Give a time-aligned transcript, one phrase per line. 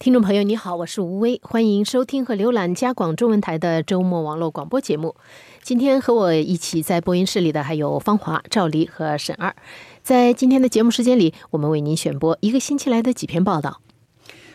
[0.00, 5.14] 听众朋友，你好，我是吴威，欢迎收听和浏览加广中文台的周末网络广播节目。
[5.62, 9.54] 今天和我一起在播音室里的还有方华、赵黎和沈二。
[10.02, 13.82] 在今天的节目时间里，我们为您选播一个星期来的几篇报道。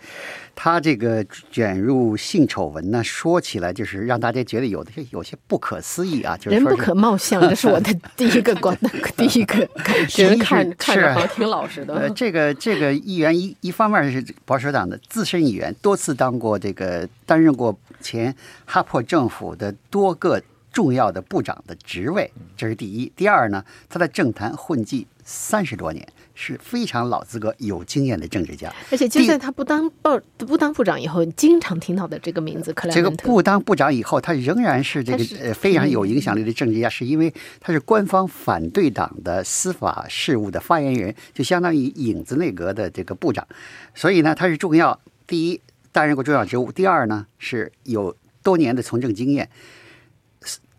[0.54, 8.75] 他这个卷入性丑闻呢，说起来就是让大家觉得有的有些不可思议啊，就是人不可貌相，这是我的第一个观
[9.18, 10.30] 第一个感觉。
[10.30, 11.96] 人 看看着好像挺老实的。
[11.96, 20.42] 呃，这个这个议员一一方面是保守党的资深议员，多次当过这个担任过前哈珀政府的多个。
[20.76, 23.10] 重要的部长的职位，这是第一。
[23.16, 26.06] 第二呢，他在政坛混迹三十多年，
[26.36, 28.72] 是非常老资格、有经验的政治家。
[28.92, 43.48] 而且就在他不当部不当部长以后，经常听到的这个名字克莱这个不当部长以后，他仍然是这个呃非常有影响力的政治家，是因为他是官方反对党的司法事务的发言人，就相当于影子内阁的这个部长。
[43.96, 45.00] 所以呢，他是重要。
[45.26, 49.50] 第一，担任过重要职务；第二呢，是有多年的从政经验。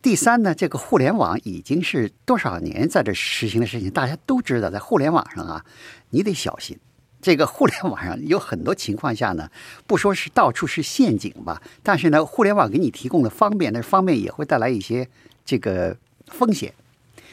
[0.06, 5.64] 第三呢，这个互联网已经是多少年在这实行的事情，大家都知道，在互联网上啊，
[6.10, 6.78] 你得小心。
[7.20, 9.50] 这个互联网上有很多情况下呢，
[9.84, 15.08] 不说是到处是陷阱吧，但是呢，互联网给你提供的方便，那方便也会带来一些
[15.44, 15.96] 这个
[16.28, 16.72] 风险。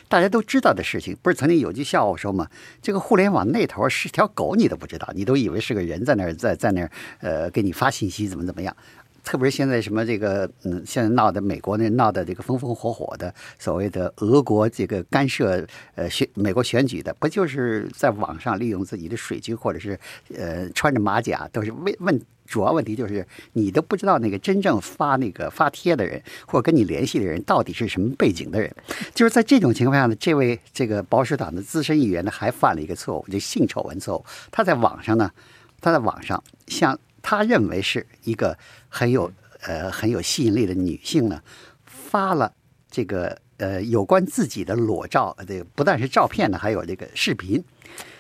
[0.08, 2.48] 大家都知道的事情，不是曾经有句笑话说嘛，
[2.82, 6.90] 这个互联网那头是条狗，你都不知道，你都以为是个人在那儿在在那儿
[7.20, 8.76] 呃给你发信息，怎么怎么样。
[9.24, 19.98] 特别是现在什么这个嗯，现在闹的美国那闹的这个风风火火的所谓的俄国这个干涉呃选美国选举的，不就是在网上利用自己的水军或者是
[20.36, 28.70] 呃穿着马甲，都是问问主要问题就是你都不知道那个真正发那个发帖的人或者跟你联系的人到底是什么背景的人。
[29.16, 34.26] 就是在这种情况下呢，这位这个保守党的资深议员呢还犯了一个错误，就性丑闻错误。
[34.52, 35.32] 他在网上呢，
[35.80, 37.00] 他在网上向。
[37.24, 38.56] 他认为是一个
[38.90, 41.42] 很有呃很有吸引力的女性呢，
[41.86, 42.54] 发了
[42.92, 47.64] 这个呃有关自己的裸照，这个不但是照片呢，还有这个视频。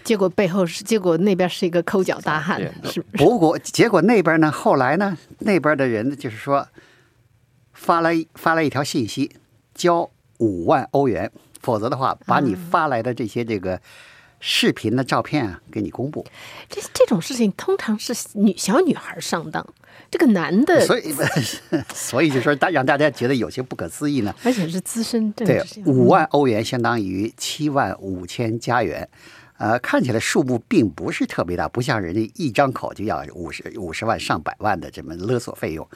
[0.03, 6.65] 结果背后是，结果那边是一个抠脚大汉，是不过结果那边呢，后来呢，那边的人就是说
[7.73, 9.35] 发来发来一条信息，
[9.75, 10.09] 交
[10.39, 11.29] 五万欧元，
[11.61, 13.81] 否则的话，把你发来的这些这个。
[14.45, 16.25] 视频的照片啊，给你公布。
[16.69, 19.65] 这这种事情通常是女小女孩上当，
[20.11, 21.15] 这个男的，所以
[21.95, 24.35] 所以就说大让大家觉得有些不可思议呢。
[24.43, 29.07] 而且是资深政治对，五万欧元相当于七万五千加元，
[29.63, 35.87] 呃，看起来数目并不是特别大，不像人家一张口就要五十五十万上百万的这么勒索费用。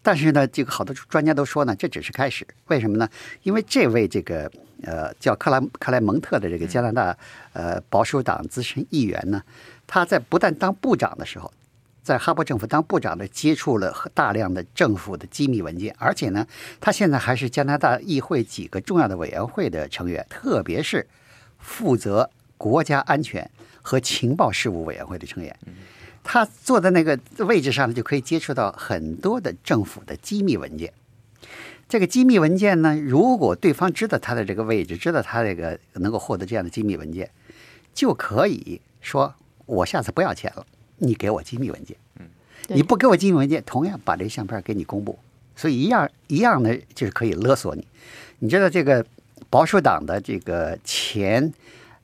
[0.00, 2.46] 但是呢，这个好多专家都说呢，这只是开始。
[2.68, 3.08] 为什么呢？
[3.42, 4.48] 因为这位这个
[4.84, 7.18] 呃叫克莱克莱蒙特的这个加拿大
[7.52, 9.42] 呃保守党资深议员呢，
[9.88, 11.52] 他在不但当部长的时候，
[12.04, 16.46] 在哈珀政府当部长的接触了大量的政府的机密文件，而且呢，
[16.80, 21.04] 他现在还是加拿大议会几个重要的委员会的成员，特别是
[21.58, 23.50] 负责国家安全
[23.82, 25.56] 和情报事务委员会的成员。
[26.22, 30.92] 他坐在那个位置上呢，就可以接触到很多的政府的机密文件。
[31.88, 37.30] 这个机密文件呢，如果对方知道他的这个位置，知道他这个能够获得这样的机密文件，
[37.94, 39.32] 就可以说
[39.66, 40.66] 我下次不要钱了，
[40.98, 41.96] 你给我机密文件。
[42.18, 42.26] 嗯，
[42.66, 45.16] 你不给我机密文件，同样把这相片给你公布，
[45.54, 47.86] 所以一样一样的就是可以勒索你。
[48.40, 49.06] 你知道这个
[49.48, 51.52] 保守党的这个前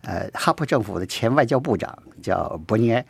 [0.03, 3.05] 呃哈珀政府的前外交部长叫伯尼埃。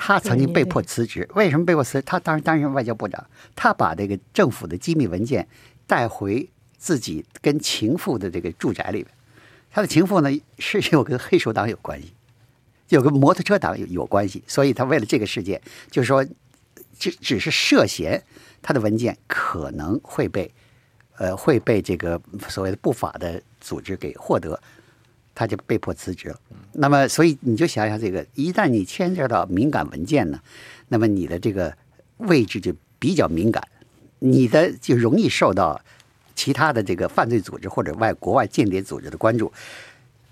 [0.00, 2.00] 他曾经被迫辞职，为什么被迫辞？
[2.02, 5.48] 他当时担任外交部长，他把这个政府的机密文件
[5.88, 9.08] 带回自己跟情妇的这个住宅里面。
[9.72, 12.12] 他的情妇呢是有跟黑手党有关系，
[12.90, 15.60] 有跟摩托车党有有关系，所以他为了这个事件，
[15.90, 16.24] 就是说
[16.96, 18.22] 只只是涉嫌
[18.62, 20.48] 他的文件可能会被
[21.16, 24.60] 呃会被这个所谓的不法的组织给获得。
[25.38, 26.40] 他就被迫辞职了。
[26.72, 30.40] 那么，所以你就想想这个，一旦你牵涉到敏感文件呢，
[30.88, 31.72] 那么你的这个
[32.16, 33.62] 位置就比较敏感。
[34.18, 35.80] 你的就容易受到
[36.34, 39.52] 其他的这个犯罪组织或者外国外间谍组织的关注。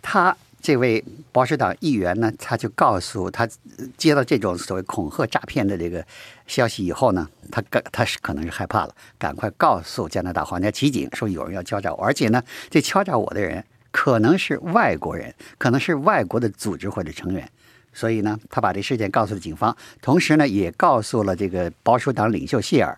[0.03, 3.49] 他这位保守党议员呢，他就告诉他
[3.97, 6.05] 接到这种所谓恐吓诈骗的这个
[6.49, 13.65] 消息以后呢，他赶他是可能是害怕了，赶快告诉加拿大皇家骑警说有人要敲诈我，而且呢，这敲诈我的人
[13.97, 17.51] 可能是外国人，可能是外国的组织或者成员。
[17.95, 22.95] 所以呢，他把这事件告诉了警方，同时呢，也告诉了这个保守党领袖谢尔，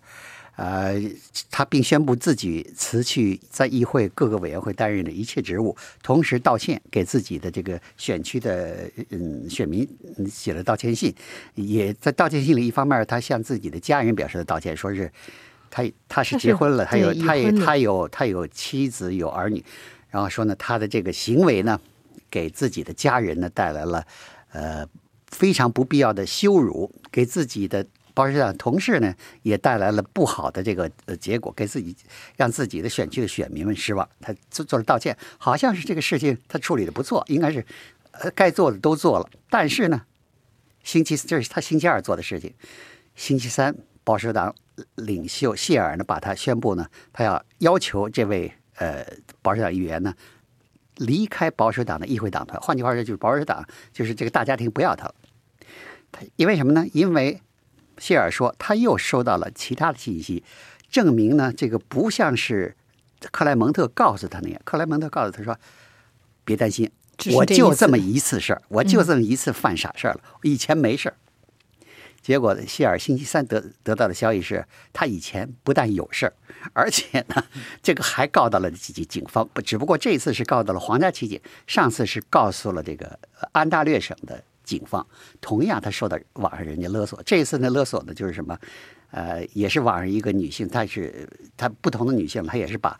[0.57, 1.01] 呃，
[1.49, 5.73] 他并宣布自己辞去在议会各个委员会担任的一切职务，
[6.03, 9.87] 同时道歉，给自己的这个选区的嗯选民
[10.29, 11.15] 写了道歉信，
[11.55, 15.09] 也在道歉信里，一方面他向自己的家人表示了道歉，说是
[15.71, 19.63] 他他是结婚了，他有他有他有他有妻子有儿女，
[20.09, 21.79] 然后说呢，他的这个行为呢，
[22.29, 24.05] 给自己的家人呢带来了。
[24.51, 24.83] 呃，
[25.27, 27.85] 非常不必要的羞辱，给自己的
[28.15, 29.13] 保守党同事呢，
[29.43, 31.95] 也带来了不好的这个呃结果，给自己
[32.35, 34.09] 让自己的选区的选民们失望。
[34.19, 37.63] 他做做了道歉，好像是这个事情他处理的不错，应该是
[38.09, 39.29] 呃该做的都做了。
[39.51, 40.01] 但是呢，
[40.83, 42.51] 星期四这是他星期二做的事情，
[43.15, 44.55] 星期三保守党
[44.95, 49.05] 领袖谢尔呢把他宣布呢，他要要求这位呃
[49.41, 50.13] 保守党议员呢。
[50.95, 55.15] 离开保守党的议会党团，换句话说，就是保守党就是这个大家庭不要他了。
[56.11, 56.85] 他因为什么呢？
[56.91, 57.41] 因为
[57.99, 60.43] 谢尔说他又收到了其他的信息，
[60.89, 62.75] 证明呢这个不像是
[63.31, 64.61] 克莱蒙特告诉他那样。
[64.65, 65.57] 克莱蒙特告诉他说
[66.43, 66.91] ：“别担心，
[67.31, 71.15] 我就这么一次事儿，我就这么一次犯傻事儿了，以前没事儿。”
[72.21, 76.33] 结果，谢尔星期三得得到的消息是，他以前不但有事儿，
[76.73, 77.43] 而且呢，
[77.81, 79.47] 这个还告到了警警方。
[79.53, 83.17] 不，只不过这次是告到了皇家骑警，上次是告诉了这个
[83.53, 85.05] 安大略省的警方。
[85.39, 87.21] 同样，他受到网上人家勒索。
[87.23, 88.57] 这一次呢，勒索的就是什么？
[89.11, 91.27] 呃，也是网上一个女性，她是
[91.57, 92.95] 她不同的女性，她也是把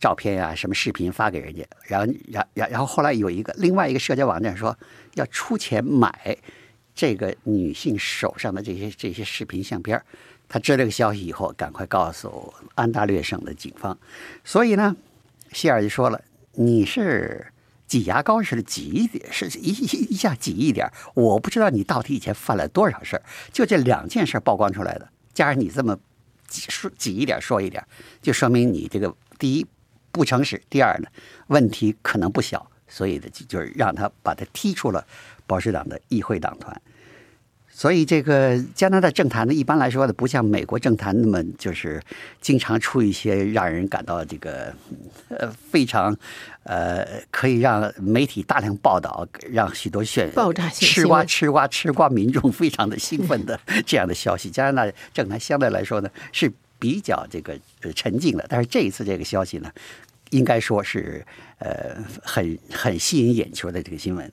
[0.00, 1.64] 照片呀、什么视频发给人家。
[1.84, 4.76] 然后，然然然后后来有一个另外一个社交网站说
[5.14, 6.36] 要出钱买。
[6.94, 10.02] 这个女性手上的这些这些视频相片
[10.48, 13.98] 他知道这个消息以后，赶快告诉安大略省的警方。
[14.44, 14.94] 所以呢，
[15.52, 16.20] 希尔就说了
[16.52, 17.46] ：“你是
[17.86, 19.70] 挤牙膏似的挤一点，是一
[20.12, 20.92] 一下挤一点。
[21.14, 25.98] 我不知道你到底以前犯了多少事，就这两件事曝光出来的，加上你这么
[26.46, 27.82] 挤说挤一点说一点，
[28.20, 29.66] 就说明你这个第一
[30.10, 31.08] 不诚实，第二呢
[31.46, 32.70] 问题可能不小。
[32.92, 35.02] 所以呢，就就是让他把他踢出了。”
[35.44, 36.74] 保守党的议会党团，
[37.68, 42.00] 所以这个加拿大政坛呢，一般来说呢，不像美国政坛那么就是
[42.40, 44.72] 经常出一些让人感到这个
[45.28, 46.16] 呃非常
[46.62, 54.48] 呃可以让媒体大量报道，让许多选爆炸性吃瓜吃瓜吃瓜民众非常的兴奋的 这样的消息。
[54.48, 57.58] 加拿大政坛相对来说呢是比较这个
[57.94, 59.70] 沉静的，但是这一次这个消息呢，
[60.32, 61.24] 应该说是
[61.58, 64.30] 呃很很吸引眼球的这个新闻。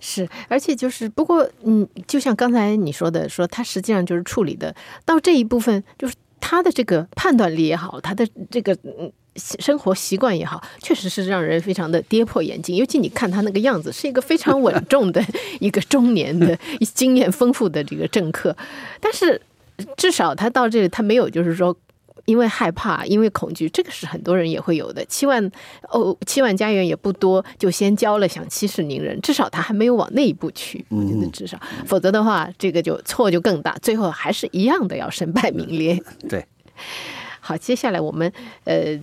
[0.00, 12.76] 是，而且就是，不过，嗯，就像刚才你说的，说他实际上就是处理的到这一部分，就是他的这个判断力也好，他的这个嗯生活习惯也好，确实是让人非常的跌破眼镜。
[12.76, 15.20] 尤其你看他那个样子，是一个非常稳重的
[15.58, 16.56] 一个中年的
[16.94, 18.56] 经验丰富的这个政客，
[19.00, 19.42] 但是
[19.96, 21.76] 至少他到这里，他没有就是说。
[22.28, 25.02] 因为害怕，因为恐惧，这个是很多人也会有的。
[25.06, 25.50] 七万
[25.88, 29.18] 哦，七万家园也不多，就先交了，想息事宁人。
[29.22, 35.98] 至少他还没有往那一步去，我觉得至少，否则的话，这个就错就更大，最后还是一样的要身败名裂。
[36.28, 36.44] 对，
[37.40, 38.30] 好，接下来我们
[38.64, 39.00] 呃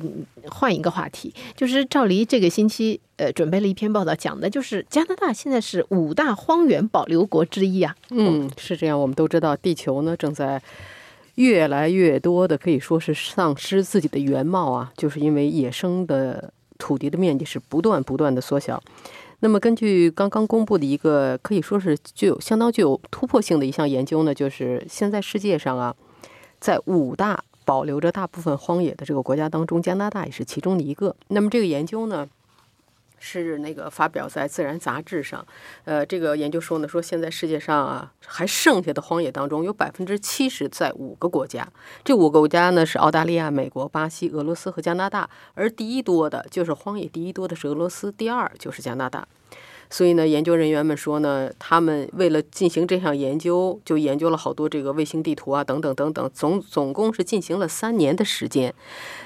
[0.51, 7.96] 换一个话题，就是赵黎这个星期呃准备了一篇报道，讲的就是加拿大现在是五大荒原保留国之一啊。
[8.12, 10.62] 嗯，是这样，我们都知道地球呢正在。
[11.36, 18.82] 越来越多的可以说是丧失自己的原貌啊，就是因为野生的土地的面积是不断不断的缩小。
[19.39, 25.94] 那么，根据刚刚公布的一个可以说是具有相当具有突破性的一项研究呢，就是现在世界上啊，
[26.60, 31.15] 在五大保留着大部分荒野的这个国家当中，加拿大也是其中的一个。
[31.27, 32.27] 那么，这个研究呢？
[33.19, 35.45] 是那个发表在《自然》杂志上，
[35.84, 41.67] 呃，这个研究说呢，说现在世界上啊，还剩下的荒野当中，有百分之七十在五个国家，
[42.03, 49.27] 这五个国家呢是澳大利亚、美国、巴西、俄罗斯和加拿大，而第一多的就是荒野第一多的是俄罗斯，第二就是加拿大。
[49.89, 58.74] 所以呢，研究人员们说呢，他们为了进行这项研究，就研究了好多这个卫星地图啊，等等等等，总总共是进行了三年的时间。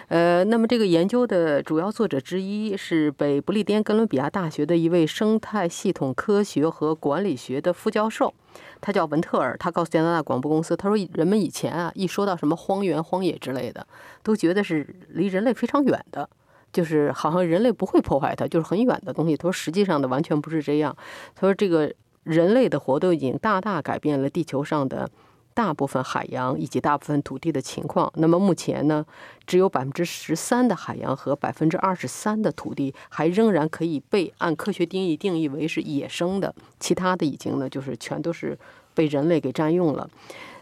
[0.10, 8.34] 呃，那么这个研究的主要作者之一是北不列颠哥伦比亚大学的一位生态系统科学和管理学的副教授，
[8.82, 9.56] 他叫文特尔。
[9.60, 13.86] 他告诉加拿大广播公司，他说人们以前啊，一说到什么荒原、荒野之类的，
[14.24, 16.28] 都觉得是离人类非常远的。
[16.72, 19.36] 就是好像人类不会破坏它，就是很远的东西。
[19.36, 20.96] 他说，实际上的完全不是这样。
[21.36, 21.92] 他说，这个
[22.24, 25.10] 人类的活动已经大大改变了地球上的
[25.54, 28.12] 大部分海洋以及大部分土地的情况。
[28.16, 29.06] 那么目前呢，
[29.48, 38.58] 只有百分之十三的海洋和百分之二十三的土地还仍然可以被按科学定义定义为是野生的，其他的已经呢就是全都是
[38.94, 40.10] 被人类给占用了。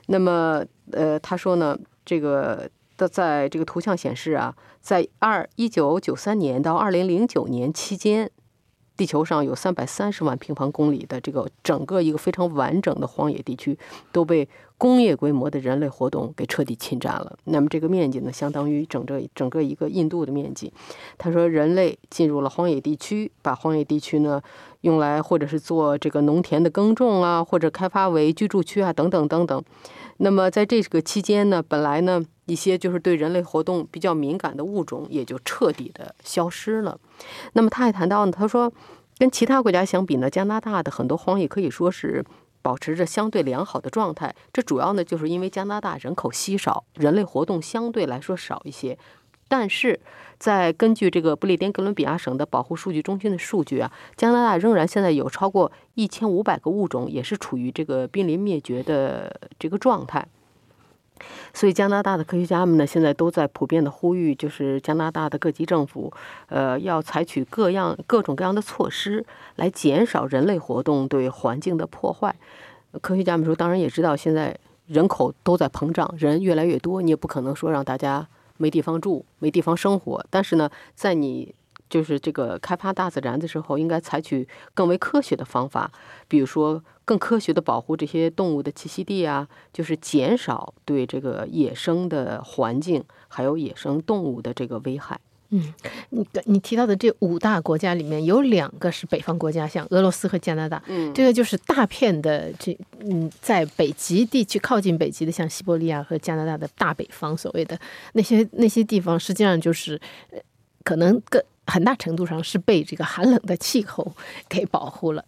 [0.07, 2.69] 那么，呃，他说呢，这个。
[2.97, 8.29] 的在这个图像显示啊，在二一九九三年到二零零九年期间，
[8.95, 13.77] 地球上有三百三十万平方公里的这个整个一个非常完整的荒野地区
[14.11, 14.49] 都被
[14.79, 17.37] 工业规模的人类活动给彻底侵占了。
[17.45, 20.73] 那么这个面积呢，相当于整个整个一个印度的面积。
[21.17, 24.41] 他说，人类进入了荒野地区，把荒野地区呢
[24.81, 29.63] 用来或者是做这个农田的耕种啊，或者开发为居住区啊，等等等等。
[30.17, 32.25] 那么在这个期间呢，本来呢。
[32.47, 36.97] 一些就是对人类活动比较敏感的物种也就彻底的消失了。
[37.51, 38.71] 那么他还谈到呢，他说，
[39.17, 42.23] 跟其他国家相比呢，加拿大的很多荒野可以说是
[42.61, 44.33] 保持着相对良好的状态。
[44.53, 48.97] 这主要呢就是因为加拿大人口稀少，人类活动相对来说少一些。
[49.47, 49.99] 但是
[50.37, 60.27] 在根据这个不列颠哥伦比亚省的保护数据中心的数据啊，加拿大仍然现在有超过一千五百个物种也是处于这个濒临灭绝的这个状态。
[61.51, 66.13] 所以，加拿大的科学家们呢，现在都在普遍的呼吁，就是加拿大的各级政府，
[66.47, 69.25] 呃，要采取各样各种各样的措施，
[69.55, 72.35] 来减少人类活动对环境的破坏。
[73.01, 78.27] 科学家们说，当然也知道，现在人口都在膨胀，人越来越多，你也不可能说让大家
[78.57, 80.25] 没地方住、没地方生活。
[80.29, 81.53] 但是呢，在你
[81.89, 85.91] 就是这个开发大自然的时候，应该采取更为科学的方法，
[86.27, 95.19] 比如说更科学的保护这些动物的栖息地啊，就是减少对这个野生的环境还有野生动物的这个危害。
[95.49, 95.73] 嗯，
[96.09, 100.81] 你你提到的这五大国家里面有两个是北方国家，像俄罗斯和加拿大。
[100.87, 107.79] 嗯，这个就是大片的这嗯，在北极地区靠近北极的，像西伯利亚和加拿大的大北方，所谓的
[108.13, 109.99] 那些那些地方，实际上就是
[110.83, 111.41] 可能更。
[111.69, 114.13] 很大程度上是被这个寒冷的气候
[114.47, 115.25] 给保护了。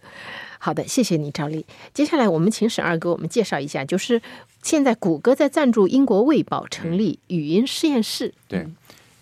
[0.58, 1.66] 好的，谢谢你，赵丽。
[1.94, 4.22] 接下来我们请沈二给我们介绍一下，就是
[4.64, 8.34] 现在谷歌在赞助英国卫报成立语音实验室。
[8.48, 8.66] 对，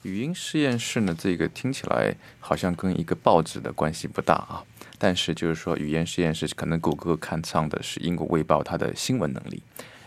[0.03, 4.63] 语音实验室呢，这个听起来好像跟一个报纸的关系不大啊。
[4.97, 9.61] 但是就是说，语言实验室可能谷歌看上的是英国卫报它的新闻能力。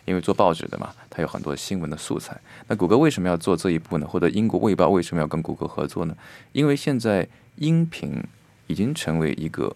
[0.06, 2.37] 因为做报纸的嘛，它有很多新闻的素材。
[2.66, 4.06] 那谷歌为什么要做这一步呢？
[4.06, 6.16] 或者英国卫报为什么要跟谷歌合作呢？
[6.52, 8.20] 因为现在音频
[8.66, 9.73] 已经成为一个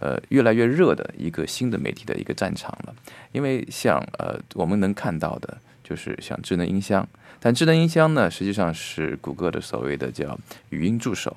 [0.00, 2.94] 呃越来越热的一个新的媒体的一个战场了。
[3.32, 7.08] 因为像呃我们能看到的，就是像智能音箱，
[7.40, 10.38] 但智能音箱呢，实际上是谷歌的所谓的叫
[10.70, 11.36] 语音助手。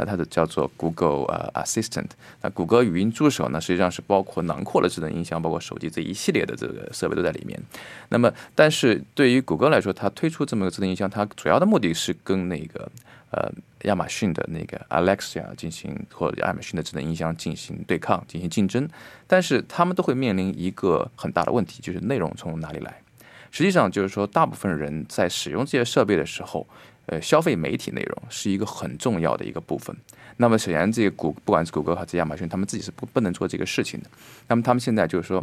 [0.00, 7.60] 那它的叫做 Google 呃 Assistant，那谷歌语音助手呢，实际上是包括囊括了智能音箱，包括手机这一系列的这个设备都在里面。
[8.10, 12.88] 那么，但是对于谷歌来说，它推出这么个智能音箱，它主要的目的是跟那个
[13.32, 13.50] 呃
[13.86, 18.88] 亚马逊的那个 Alexa 进行或者亚马逊的智能音箱进行对抗、进行竞争。
[19.26, 23.02] 但是他们都会面临一个很大的问题，就是内容从哪里来？
[23.50, 26.66] 实际上就是说，大部分人在使用这些设备的时候。
[27.10, 29.96] 呃，消费媒体内容是一个很重要的一个部分。
[30.36, 34.10] 那么，显然这个谷不管是谷歌还是亚马逊，他们自己是不不能做这个事情的。
[34.46, 35.42] 那么，他们现在就是说，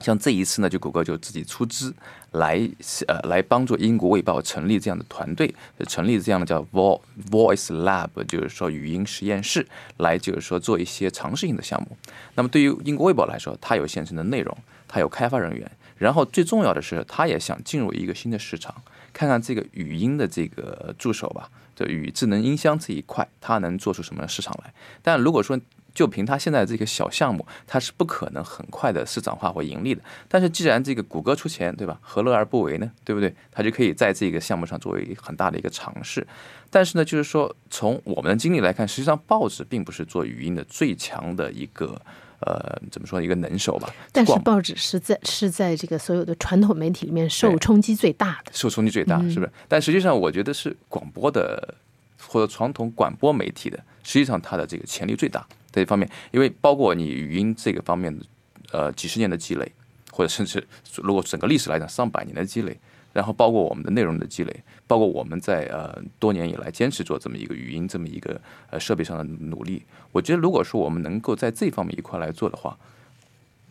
[0.00, 1.94] 像这一次呢，就谷歌就自己出资
[2.30, 2.66] 来
[3.06, 5.54] 呃来帮助英国卫报成立这样的团队，
[5.86, 9.66] 成立这样的叫 Voice Lab，就是说语音实验室，
[9.98, 11.94] 来就是说做一些尝试性的项目。
[12.34, 14.56] 那么，对于英国卫报来说，它有现成的内容，
[14.88, 18.74] 它有开发人员，然后最重要的是，他也想进入一个新的市场。
[19.12, 24.72] 看看这个语音的这个助手吧，就与智能音箱这一块，它能做出什么市场来？
[25.02, 25.58] 但如果说
[25.92, 30.02] 就凭它现在这个小项目，它是不可能很快的市场化或盈利的。
[30.28, 31.98] 但是既然这个谷歌出钱，对吧？
[32.00, 32.92] 何乐而不为呢？
[33.02, 33.34] 对不对？
[33.50, 36.24] 它就可以在这个项目上作为很大的一个尝试。
[36.70, 42.00] 但是呢，就是说从我们的经历来看，实际上报纸并不是做语音的最强的一个。
[42.40, 43.92] 呃，怎么说一个能手吧？
[44.12, 49.50] 但是报纸是在是在这个所有的传统媒体里面受冲击最大的，受冲击最大，是不是？
[49.66, 51.74] 但实际上，我觉得是广播的
[52.20, 55.46] 或者传统广播媒体的，实际上它的这个潜力最大。
[55.72, 58.24] 这一方面，因为包括你语音这个方面的
[58.72, 59.70] 呃几十年的积累，
[60.10, 60.66] 或者甚至
[60.96, 62.78] 如果整个历史来讲上百年的积累，
[63.18, 69.82] 然后包括我们的内容的积累，包括我们在呃多年以来坚持做这么一个语音这么一个呃设备上的努力，
[70.12, 72.78] 我觉得如果说我们能够在这方面一块来做的话，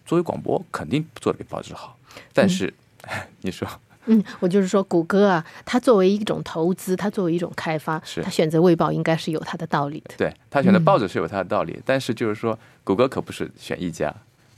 [0.05, 1.97] 作为广播肯定做的比报纸好。
[2.33, 2.73] 但是、
[3.39, 3.65] 你说
[4.07, 10.15] 嗯，我就是说，谷歌啊，它作为一种投资，它作为一种开发，是它选择卫报应该是有它的道理的。
[10.17, 14.13] 对它选择报纸是有它的道理，但是就是说，谷歌可不是选一家，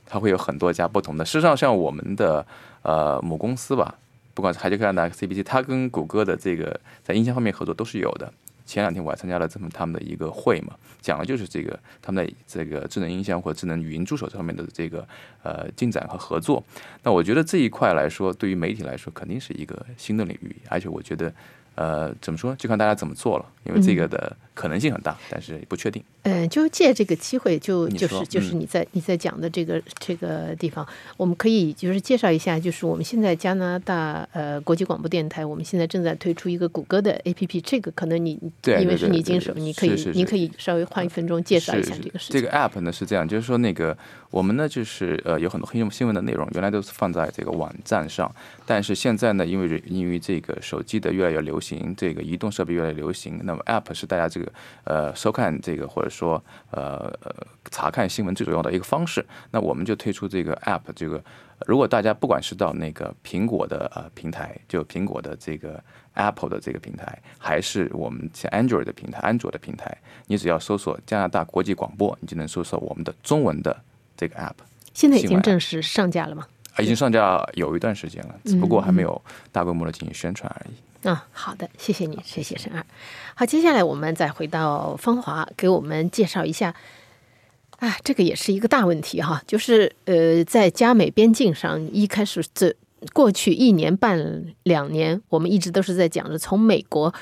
[0.05, 1.23] 它会有很多家不同的。
[1.23, 2.45] 事实上，像我们的
[2.83, 3.95] 呃母公司吧，
[4.39, 8.31] 不管是海杰克兰达、CBC，他跟谷歌的这个在音箱方面合作都是有的。
[8.65, 15.05] 前两天我还参加了这么他们的一个会嘛，讲的就是这个他们的这个智能音箱或智能语音助手上面的这个
[15.43, 16.63] 呃进展和合作。
[17.03, 21.33] 那我觉得这一块来说，对于媒体来说肯定是一个新的领域，而且我觉得
[21.79, 26.03] 呃怎么说，就看大家怎么做了，因为这个的可能性很大，但是不确定。
[26.23, 42.33] 嗯，就借这个机会就，就是就是嗯你在你在讲的这个这个地方，我们可以就是介绍一下，就是我们现在加拿大呃国际广播电台，我们现在正在推出一个谷歌的 APP，这个可能你对因为是你经手，你可以你可以稍微花一分钟介绍一下这个事情。
[42.33, 43.97] 这个 app 呢是这样，就是说那个
[44.29, 48.29] 我们呢就是呃有很多黑新闻的内容，原来都是放在这个网站上，
[48.65, 54.51] 但是现在呢，因为因为这个手机的越来越流行，这个移动设备越来越流行，那么 app 是大家这个
[54.83, 57.35] 呃收看这个或者说呃呃
[57.69, 59.25] 查看新闻最主要的一个方式。
[59.51, 61.21] 那我们就推出这个 app，这个
[61.65, 65.83] 如果大家不管是到那个苹果的呃平台，就苹果的这个
[66.13, 69.97] Apple 的这个平台，还是我们像 Android 的平台、安卓的平台，
[70.27, 73.75] 你只要搜索加拿大国际广播，你就能搜索我们的中文的
[74.15, 74.55] 这个 app。
[74.93, 76.47] 现在已经正式上架了吗？
[76.75, 79.21] 啊已经上架有一段时间了，只不过还没有
[79.51, 80.73] 大规模的进行宣传而已。
[81.03, 82.85] 啊，好的，谢谢你，谢谢沈二。
[83.35, 86.75] 好，接下来我们再回到芳华，给我们介绍一下。
[87.77, 92.75] 啊，这个也是一个大问题哈，就是呃，在加美边境上，一开始这
[93.13, 97.13] 过去一年半两年，我们一直都是在讲着从美国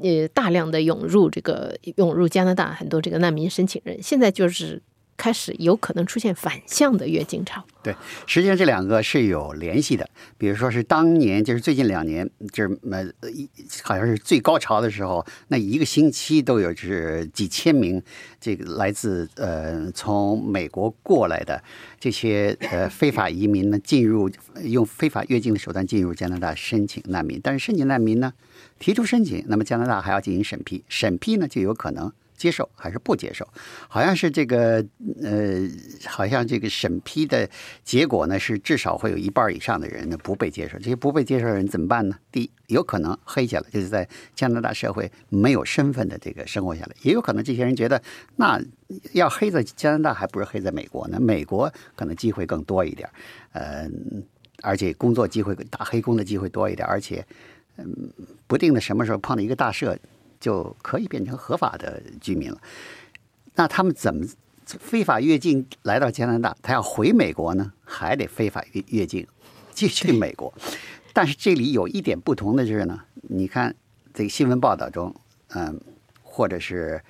[0.00, 4.80] 呃大量的涌入这个涌入加拿大很多这个难民申请人，现在就是
[5.16, 7.64] 开始有可能出现反向的越境潮。
[7.82, 7.94] 对，
[8.26, 10.08] 实际上这两个是有联系的。
[10.36, 13.48] 比如说是当年，就是最近两年，就是呃，一
[13.82, 18.02] 好像是最高潮的时候，那一个星期都有是几千名
[18.40, 21.62] 这个来自呃从美国过来的
[22.00, 24.28] 这些呃非法移民呢，进入
[24.64, 27.40] 用非法越境的手段进入加拿大申请难民。
[27.40, 28.32] 但是申请难民呢，
[28.80, 32.12] 提出申请，那么加拿大还要进行审批，审批呢就有可能。
[32.36, 33.46] 接受还是不接受？
[33.88, 34.84] 好像是这个
[35.22, 35.68] 呃，
[36.06, 37.48] 好像这个审批的
[37.82, 40.78] 结果呢，是至少会有一半以上的人呢不被接受。
[40.78, 42.16] 这些不被接受的人怎么办呢？
[42.30, 48.00] 第一，有可能黑下来，就是在加拿大社会没有身份的这个生活下来；也有可能这些人觉得，
[48.36, 48.60] 那
[49.12, 51.18] 要黑在加拿大，还不如黑在美国呢。
[51.18, 53.08] 美国可能机会更多一点，
[53.52, 53.88] 呃，
[54.62, 57.24] 而且工作机会、打黑工的机会多一点，而且
[57.78, 58.10] 嗯，
[58.46, 59.96] 不定的什么时候碰到一个大赦。
[60.46, 62.58] 就可以变成合法的居民了。
[63.56, 64.24] 那他们怎么
[64.64, 66.56] 非法越境来到加拿大？
[66.62, 69.26] 他要回美国呢，还得非法越越境
[69.72, 70.54] 继续美国。
[71.12, 73.74] 但是这里有一点不同的就是呢，你看
[74.14, 75.12] 这个新闻报道中，
[75.48, 75.80] 嗯，
[76.22, 77.02] 或者是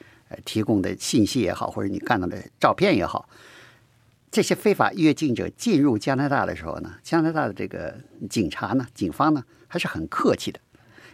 [0.47, 3.29] 提供的信息也好，或者你看到的照片也好，
[4.31, 10.59] 这些非法越境者进入加拿大的时候呢，加拿大的这个警察呢，警方呢还是很客气的。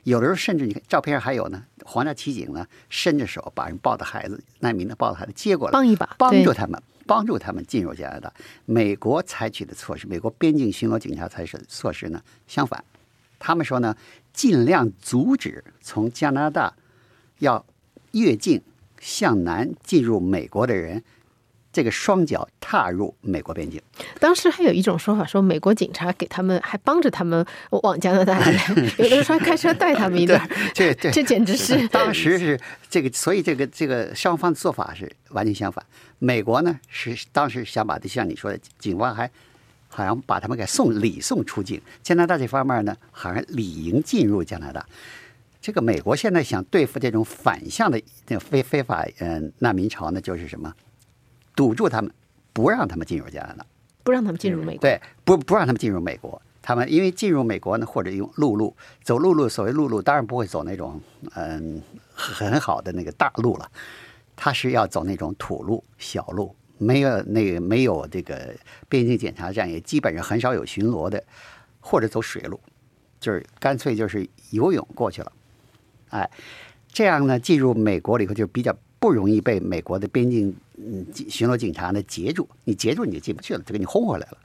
[0.05, 8.33] 有的时候甚至你看照片上还有呢，皇家骑警呢伸着手把人抱的孩子、难民的抱的孩子接过来，帮一把，帮助他们，帮助他们进入加拿大。
[8.65, 12.85] 美国采取的措施，美国边境巡逻警察采取的措施呢，相反，
[13.39, 13.97] 他们说呢，
[14.33, 16.75] 尽量阻止从加拿大
[17.39, 17.65] 要
[18.11, 18.61] 越境
[18.99, 21.03] 向南进入美国的人，
[21.73, 23.81] 这个双脚踏入美国边境。
[24.21, 35.85] 当时还有一种说法，说美国警察给他们还帮着他们往加拿大来， 有的时候开车带他们一段，这这这简直是当时是这个，所以这个这个双方的做法是完全相反。
[36.19, 39.29] 美国呢是当时想把这像你说的，警方还
[39.89, 41.81] 好像把他们给送礼送出境。
[42.03, 44.85] 加拿大这方面呢，好像理应进入加拿大。
[45.61, 50.73] 这个美国现在想对付这种反向的这个非非法嗯、呃、难民潮呢，就是什么，
[51.55, 52.11] 堵住他们，
[52.53, 53.67] 不让他们进入加拿大。
[54.05, 54.81] 不让他们进入美国。
[54.81, 56.41] 对，不不让他们进入美国。
[56.61, 61.01] 他们因为进入美国呢，或者用陆路走陆路，所谓陆路当然不会走那种
[61.35, 61.83] 嗯
[62.15, 63.69] 很好的那个大路了，
[64.37, 68.55] 他是要走那种土路、小路，没有那个没有这个
[68.89, 71.23] 边境检查站，也基本上很少有巡逻的，
[71.81, 72.61] 或者走水路，
[73.19, 75.33] 就是干脆就是游泳过去了，
[76.11, 76.31] 哎，
[76.93, 84.39] 这样呢进入美国了以后就比较不容易被美国的边境嗯巡逻警察呢截住，你截住你就进不去了，就给你轰回来了。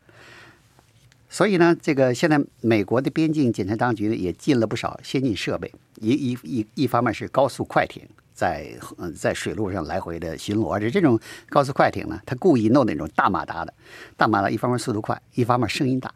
[1.30, 5.70] 所以呢，这个现在美国的边境检查当局呢也进了不少先进设备，
[6.00, 8.02] 一一一一方面是高速快艇
[8.34, 11.20] 在嗯在水路上来回的巡逻，而且这种
[11.50, 13.74] 高速快艇呢，它故意弄那种大马达的，
[14.16, 16.14] 大马达一方面速度快，一方面声音大。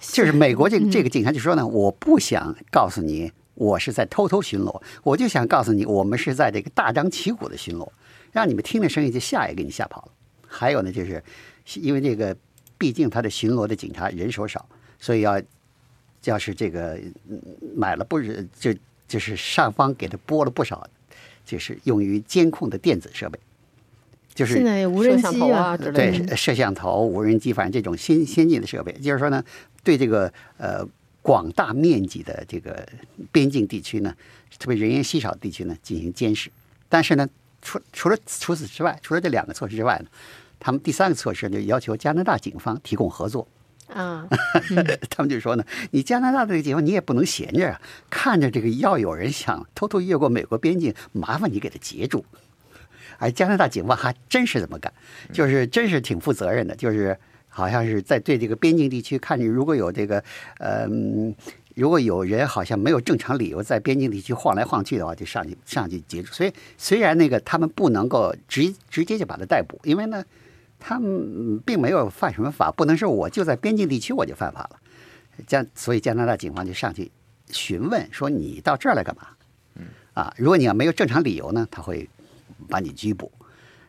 [0.00, 7.88] 就是美国这个这个警察就说呢，我不想告诉你我是在偷偷巡逻，我就想告诉你我们是在这个大张旗鼓的巡逻，
[8.32, 10.12] 让你们听了声音就吓也给你吓跑了。
[10.48, 11.22] 还有呢，就是
[11.76, 12.36] 因为这个。
[12.78, 14.68] 毕竟他的巡逻的警察人手少，
[14.98, 15.40] 所以要
[16.24, 16.98] 要是这个
[17.76, 18.74] 买了不是就
[19.06, 20.84] 就是上方给他拨了不少，
[21.44, 23.38] 就是用于监控的电子设备，
[24.34, 29.44] 就是现在无人机啊之类的，对摄像头、无人机，反正这种先先进的设备，就是说呢，
[29.84, 30.84] 对这个呃
[31.20, 32.84] 广大面积的这个
[33.30, 34.12] 边境地区呢，
[34.58, 36.50] 特别人烟稀少地区呢进行监视。
[36.88, 37.28] 但是呢，
[37.62, 40.06] 除除了除此之外，除了这两个措施之外呢。
[40.64, 43.48] 他们第三个措施就要求加拿大警方提供合作
[43.88, 44.24] 啊，
[45.10, 52.24] 他们就说呢，你加拿大这个警方你也不能闲着啊，看着这个要有人想偷偷越过美国边境，麻烦你给他截住。
[53.18, 54.92] 而加拿大警方还真是这么干，
[55.32, 60.22] 就是 真是挺负责任的，就是好像是在对这个边境地区看你如果有这个
[60.58, 60.86] 呃，
[61.74, 66.32] 如果有人好像没有正常理由在边境地区晃来晃去的话，就上去上去截住。
[66.32, 70.24] 所以虽然那个他们不能够直直接就把他逮捕，因为呢。
[70.84, 74.70] 他们并没有犯什么法，不能说我就在边境地区我就犯法了。
[75.46, 77.08] 加所以加拿大警方就上去
[77.52, 79.28] 询问说你到这儿来干嘛？
[79.76, 82.08] 嗯啊，如果你要没有正常理由呢，他会
[82.68, 83.30] 把你拘捕。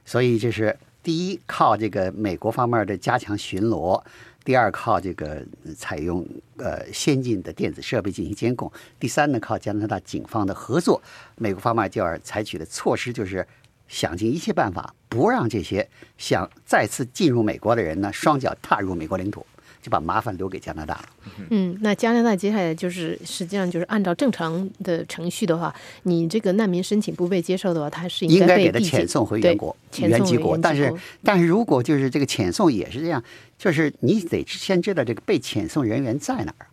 [0.06, 4.00] 所以这是第一，靠这个美国方面的加强巡逻；
[4.44, 5.44] 第二，靠这个
[5.78, 6.28] 采用
[6.58, 11.02] 呃先进的电子设备进行监控；第三呢，靠加拿大警方的合作。
[11.36, 13.48] 美国方面就要采取的措施就是。
[13.86, 19.46] 想尽一切办法，不让这些想再次进入美国的人呢，双脚踏入美国领土，
[19.84, 21.06] 就把麻烦留给加拿大了。
[21.50, 30.58] 嗯，那加拿大接下来就是，实际上就是按照正常的程序的话，你这个难民申请不被接受的话，他是应该给他遣送回原国、原籍国。
[30.58, 30.92] 但是，
[31.22, 33.22] 但是如果就是这个遣送也是这样，
[33.58, 36.68] 就是你得先知道这个被遣送人员在哪儿。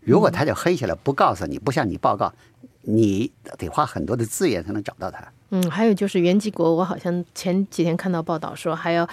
[0.00, 2.32] 如果他就黑起来不告诉你，不向你报告，
[2.82, 5.30] 你得花很多的资源才能找到他。
[5.50, 9.08] 嗯，还有就是原籍国，我好像前几天看到报道说，还要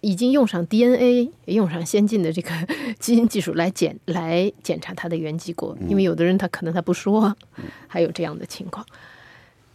[0.00, 2.50] 已经用上 DNA，用上先进的这个
[3.00, 7.36] 基因技术来检来检查他的原籍国，因为有的人他可能他不说，
[7.88, 8.86] 还有这样的情况。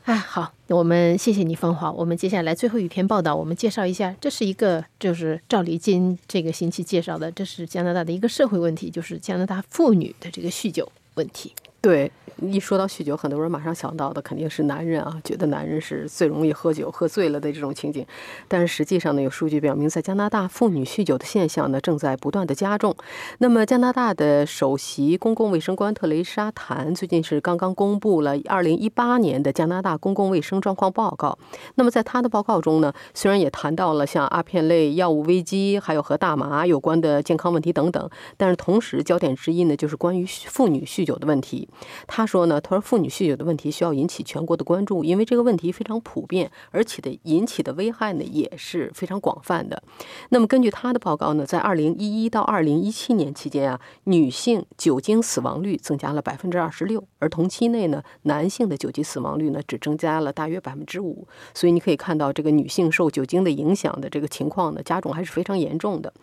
[0.05, 1.91] 哎，好，我们谢谢你，芳华。
[1.91, 11.53] 我们接下来最后一篇报道，我们介绍一下，这是一个就是赵立金这个星期介绍的，这是加拿大的一个社会问题，就是加拿大妇女的这个酗酒问题。
[11.81, 12.09] 对。
[12.41, 18.05] 一说到酗酒，很多人马上想到的肯定是男人啊，觉得男人是最容易喝酒、喝醉了的这种情景。
[18.47, 22.95] 但是实际上呢，有数据表明，在加拿大，妇女酗酒的现象呢正在不断的加重。
[23.39, 31.37] 那么，加拿大的首席公共卫生官特蕾莎谭最近是刚刚公布了2018年的加拿大公共卫生状况报告。
[31.75, 41.67] 那么，在他的报告中呢，虽然也谈到了像阿片类药物危机，还有和大麻有关的健康问题等等，但是同时焦点之一呢就是关于妇女酗酒的问题。
[42.07, 49.81] 他说呢，他说妇女酗酒的问题需要引起全国的关注，因为这个问题非常普遍，而且的引起的危害呢也是非常广泛的。
[50.29, 61.27] 那么根据他的报告呢，在二零一一到二零一七年期间啊，女性酒精死亡率增加了百分之二十六，而同期内呢，男性的酒精死亡率呢只增加了大约百分之五。
[61.55, 66.13] 所以你可以看到，这个女性受酒精的影响的这个情况呢，加重还是非常严重的。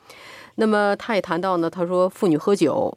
[0.55, 2.97] 那么他也谈到呢，他说妇女喝酒。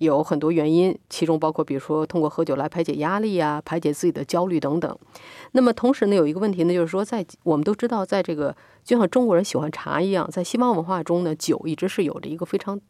[0.00, 4.98] 有很多原因，其中包括比如说通过喝酒来排解压力啊，排解自己的焦虑等等。
[5.52, 12.80] 那么同时呢，有一个问题呢，就是说在我们都知道，在这个就像中国人喜欢茶一样，在西方文化中呢，酒一直是有着一个非常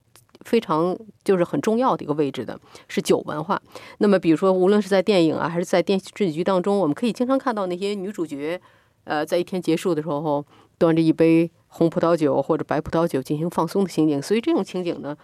[0.44, 3.60] 非常就是很重要的一个位置的，是酒文化。
[3.98, 8.60] 那么比如说，无论是在电影啊，还是在电视剧当中，我们可以经常看到那些女主角，
[9.02, 10.46] 呃，在一天结束的时候，
[10.78, 14.22] 端着一杯红葡萄酒或者白葡萄酒进行放松的情景。
[14.22, 15.16] 所以这种情景呢。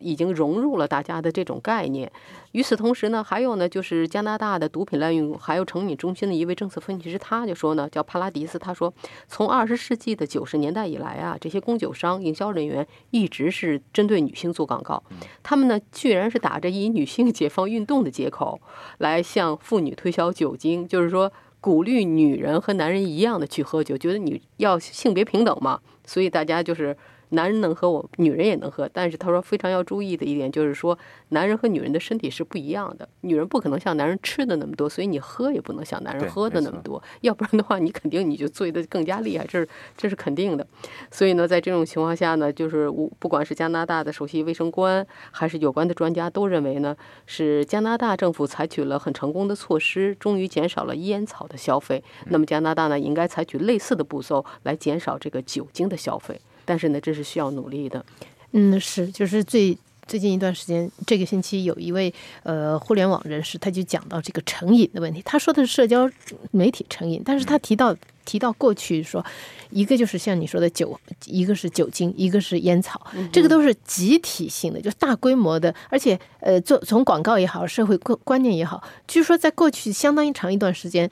[0.00, 2.10] 已经融入了大家的这种概念。
[2.52, 8.92] 与此同时呢，还有呢，就是加拿大的毒品滥用还有成瘾中心的一位政策分析师，他就说呢，叫帕拉迪斯，他说，
[9.26, 15.02] 从二十世纪的九十年代以来啊，这些供酒商、营销人员一直是针对女性做广告，
[15.42, 18.60] 他们呢，居然是打着以女性解放运动的借口
[18.98, 26.96] 来向妇女推销酒精，就是说鼓励女人和男人一样的去喝酒，觉得你要性别平等嘛，所以大家就是。
[27.30, 28.88] 男人能喝，我女人也能喝。
[28.92, 30.98] 但是他说非常要注意的一点就是说，
[31.30, 40.66] 男人和女人的身体是不一样的，女人不可能像男人吃的那么多，所以你喝也不能像男人喝的那么多，要不然的话，你肯定你就醉得更加厉害，这是 这是肯定的。
[41.10, 52.02] 所以呢，在这种情况下呢，就是我不管是加拿大的首席卫生官，还是有关的专家，都认为呢，是加拿大政府采取了很成功的措施，终于减少了烟草的消费。
[52.26, 56.40] 那么加拿大呢，应该采取类似的步骤来减少这个酒精的消费。
[56.68, 58.04] 但是呢，这是需要努力的。
[58.52, 59.76] 嗯，是，就是最
[60.06, 65.22] 最近一段时间，这个星期有一位呃互联网人士，他就讲到这个成瘾的问题。
[65.24, 66.10] 他说的是社交
[66.50, 69.24] 媒体成瘾，但是他提到提到过去说，
[69.70, 73.00] 一个就是像你说的酒，一个是酒精，一个是烟草，
[73.32, 81.10] 这个都是集体性的，就大规模的，而且呃，做从广告也好，社会观观念也好，据说在过去相当长一段时间。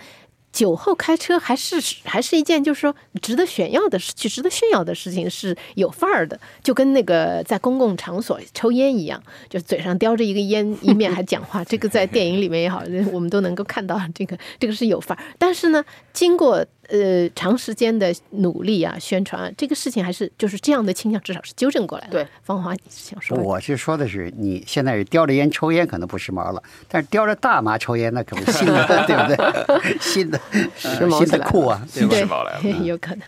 [0.56, 11.62] 酒后开车还是还是一件就是说值得炫耀的事，值得炫耀的事情是有范儿的，就跟那个在公共场所抽烟一样，就嘴上叼着一个烟，一面还讲话。
[11.68, 15.22] 这个在电影里面也好，我们都能够看到这个这个是有范儿。
[15.38, 22.10] 但是呢，经过呃长时间的努力啊，宣传啊，这个事情还是就是这样的倾向，至少是纠正过来了。
[22.12, 23.36] 对，芳华，你是想说？
[23.38, 29.98] 我是说的是，你现在是叼着烟抽烟可能不时髦了，但是叼着大麻抽烟那可不新的， 对不对？
[30.00, 30.40] 新的
[30.76, 33.22] 时髦新的酷啊，对时髦来了有可能。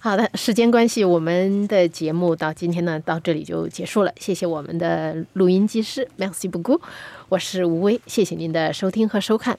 [0.00, 4.12] 好的，时间关系，我们的节目到今天呢到这里就结束了。
[4.16, 6.80] 谢谢我们的录音技师，Merci beaucoup。
[7.28, 9.58] 我是吴威，谢谢您的收听和收看。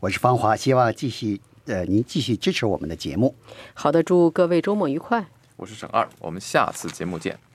[0.00, 1.40] 我是芳华，希望继续
[1.72, 3.34] 呃您继续支持我们的节目。
[3.74, 5.26] 好的，祝各位周末愉快。
[5.56, 7.47] 我是沈二，我们下次节目见。